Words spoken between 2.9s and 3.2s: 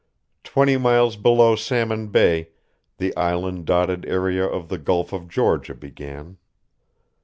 the